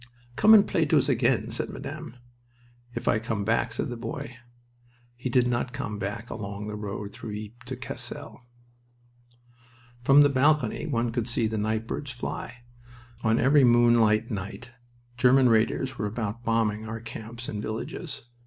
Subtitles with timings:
[0.35, 2.15] "Come and play to us again," said Madame.
[2.95, 4.35] "If I come back," said the boy.
[5.15, 8.41] He did not come back along the road through Ypres to Cassel.
[10.03, 12.63] From the balcony one could see the nightbirds fly.
[13.23, 14.71] On every moonlight night
[15.17, 18.23] German raiders were about bombing our camps and villages.